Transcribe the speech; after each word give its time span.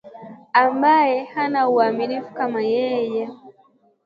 ambaye 0.63 1.17
hana 1.33 1.59
umaarufu 1.71 2.29
kama 2.37 2.61
yeye 2.73 3.23